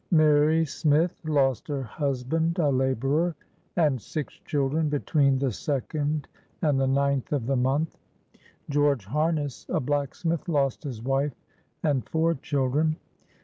[0.09, 3.35] "Mary Smith, lost her husband (a laborer)
[3.75, 6.27] and six children between the second
[6.63, 7.99] and the ninth of the month.
[8.67, 11.35] George Harness, a blacksmith, lost his wife
[11.83, 12.95] and four children.